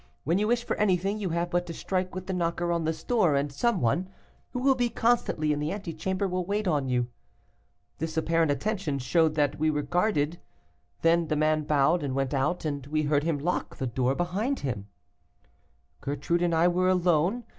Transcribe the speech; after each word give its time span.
When 0.23 0.39
you 0.39 0.47
wish 0.47 0.63
for 0.63 0.75
anything, 0.77 1.19
you 1.19 1.29
have 1.29 1.51
but 1.51 1.67
to 1.67 1.75
strike 1.75 2.15
with 2.15 2.25
the 2.25 2.33
knocker 2.33 2.71
on 2.71 2.85
this 2.85 3.03
door, 3.03 3.35
and 3.35 3.53
some 3.53 3.81
one, 3.81 4.09
who 4.49 4.57
will 4.57 4.73
be 4.73 4.89
constantly 4.89 5.53
in 5.53 5.59
the 5.59 5.71
antechamber, 5.71 6.27
will 6.27 6.43
wait 6.43 6.67
on 6.67 6.89
you.' 6.89 7.05
This 7.99 8.17
apparent 8.17 8.49
attention 8.49 8.97
showed 8.97 9.35
that 9.35 9.59
we 9.59 9.69
were 9.69 9.83
guarded. 9.83 10.39
Then 11.03 11.27
the 11.27 11.35
man 11.35 11.65
bowed 11.65 12.01
and 12.01 12.15
went 12.15 12.33
out, 12.33 12.65
and 12.65 12.87
we 12.87 13.03
heard 13.03 13.23
him 13.23 13.37
lock 13.37 13.75
the 13.75 13.85
door 13.85 14.15
behind 14.15 14.61
him. 14.61 14.87
"Gertrude 16.01 16.41
and 16.41 16.55
I 16.55 16.67
were 16.67 16.89
alone. 16.89 17.43